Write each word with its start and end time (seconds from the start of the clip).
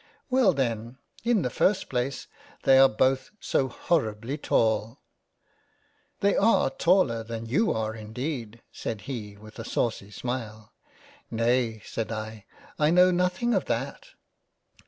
•Well, 0.31 0.51
then, 0.51 0.97
in 1.23 1.43
the 1.43 1.51
first 1.51 1.87
place; 1.87 2.25
they 2.63 2.79
are 2.79 2.89
both 2.89 3.29
so 3.39 3.67
horribly 3.69 4.35
tall!"" 4.35 5.03
They 6.21 6.35
are 6.35 6.71
taller 6.71 7.21
than 7.23 7.45
you 7.45 7.71
are 7.71 7.93
indeed." 7.93 8.63
(said 8.71 9.01
he 9.01 9.37
with 9.37 9.59
a 9.59 9.63
saucy 9.63 10.09
smile.)" 10.09 10.73
Nay, 11.29 11.83
(said 11.85 12.11
I), 12.11 12.45
I 12.79 12.89
know 12.89 13.11
nothing 13.11 13.53
of 13.53 13.65
that." 13.65 14.07